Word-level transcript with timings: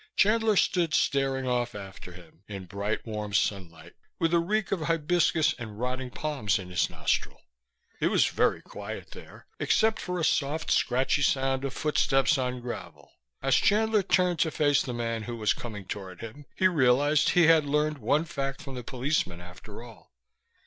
Chandler 0.15 0.55
stood 0.55 0.95
staring 0.95 1.47
off 1.47 1.75
after 1.75 2.13
him, 2.13 2.43
in 2.47 2.65
bright 2.65 3.05
warm 3.05 3.35
sunlight 3.35 3.93
with 4.17 4.33
a 4.33 4.39
reek 4.39 4.71
of 4.71 4.81
hibiscus 4.81 5.53
and 5.59 5.79
rotting 5.79 6.09
palms 6.09 6.57
in 6.57 6.71
his 6.71 6.89
nostril. 6.89 7.39
It 7.99 8.07
was 8.07 8.25
very 8.25 8.63
quiet 8.63 9.11
there, 9.11 9.45
except 9.59 9.99
for 9.99 10.19
a 10.19 10.25
soft 10.25 10.71
scratchy 10.71 11.21
sound 11.21 11.63
of 11.65 11.73
footsteps 11.75 12.39
on 12.39 12.61
gravel. 12.61 13.11
As 13.43 13.53
Chandler 13.57 14.01
turned 14.01 14.39
to 14.39 14.49
face 14.49 14.81
the 14.81 14.91
man 14.91 15.21
who 15.25 15.35
was 15.35 15.53
coming 15.53 15.85
toward 15.85 16.21
him, 16.21 16.45
he 16.55 16.67
realized 16.67 17.29
he 17.29 17.43
had 17.45 17.65
learned 17.67 17.99
one 17.99 18.25
fact 18.25 18.63
from 18.63 18.73
the 18.73 18.83
policeman 18.83 19.39
after 19.39 19.83
all. 19.83 20.15